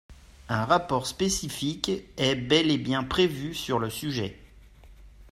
Un 0.49 0.65
rapport 0.65 1.05
spécifique 1.05 1.91
est 2.17 2.33
bel 2.33 2.71
et 2.71 2.79
bien 2.79 3.03
prévu 3.03 3.53
sur 3.53 3.77
le 3.77 3.91
sujet. 3.91 4.35